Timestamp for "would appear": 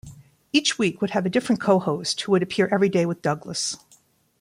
2.31-2.67